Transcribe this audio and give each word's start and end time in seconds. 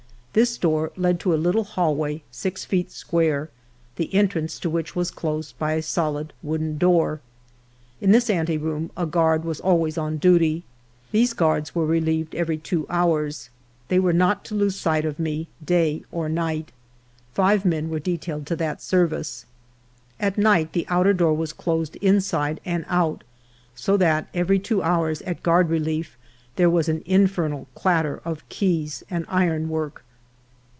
This 0.33 0.57
door 0.57 0.93
led 0.95 1.19
to 1.19 1.33
a 1.33 1.35
little 1.35 1.65
hallway 1.65 2.23
six 2.31 2.63
feet 2.63 2.89
square, 2.89 3.49
the 3.97 4.13
entrance 4.15 4.59
to 4.61 4.71
w^hich 4.71 4.95
was 4.95 5.11
closed 5.11 5.59
by 5.59 5.73
a 5.73 5.81
solid 5.81 6.31
wooden 6.41 6.77
door. 6.77 7.19
In 7.99 8.13
this 8.13 8.29
ante 8.29 8.57
room 8.57 8.91
a 8.95 9.05
guard 9.05 9.43
was 9.43 9.59
always 9.59 9.97
on 9.97 10.15
duty. 10.15 10.63
These 11.11 11.33
guards 11.33 11.75
were 11.75 11.85
relieved 11.85 12.33
every 12.33 12.57
two 12.57 12.87
hours; 12.89 13.49
they' 13.89 13.99
were 13.99 14.13
not 14.13 14.45
to 14.45 14.55
lose 14.55 14.77
sight 14.79 15.03
of 15.03 15.19
me 15.19 15.49
day 15.61 16.05
or 16.13 16.29
night. 16.29 16.71
Five 17.33 17.65
men 17.65 17.89
were 17.89 17.99
detailed 17.99 18.47
to 18.47 18.55
that 18.55 18.81
service. 18.81 19.45
At 20.17 20.37
night 20.37 20.71
the 20.71 20.85
outer 20.87 21.11
door 21.11 21.33
was 21.33 21.51
closed 21.51 21.97
inside 21.97 22.61
and 22.63 22.85
out, 22.87 23.25
so 23.75 23.97
that 23.97 24.29
every 24.33 24.59
two 24.59 24.81
hours 24.81 25.21
at 25.23 25.43
guard 25.43 25.67
relief 25.67 26.17
there 26.55 26.69
was 26.69 26.87
an 26.87 27.03
infernal 27.05 27.67
clatter 27.75 28.21
of 28.23 28.47
keys 28.47 29.03
and 29.09 29.25
iron 29.27 29.67
work. 29.67 30.05